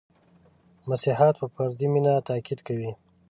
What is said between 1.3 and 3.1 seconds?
په فردي مینه تأکید کوي.